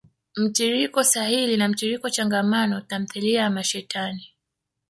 mtiririko 0.35 1.03
sahili 1.03 1.57
na 1.57 1.67
mtiririko 1.67 2.09
changamano. 2.09 2.81
Tamthilia 2.81 3.41
ya 3.41 3.49
mashetani. 3.49 4.27